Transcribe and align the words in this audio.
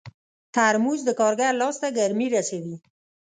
ترموز 0.55 0.99
د 1.05 1.09
کارګر 1.19 1.51
لاس 1.61 1.75
ته 1.81 1.87
ګرمي 1.97 2.27
رسوي. 2.35 2.75